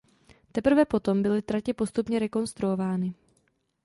[0.51, 3.13] Teprve poté byly tratě postupně rekonstruovány.